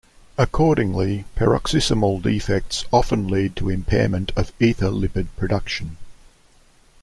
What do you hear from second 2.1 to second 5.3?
defects often lead to impairment of ether-lipid